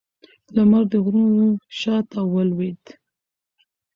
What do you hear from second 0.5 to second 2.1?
لمر د غرونو شا